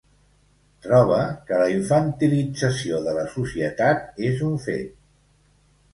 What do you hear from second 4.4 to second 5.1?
un fet.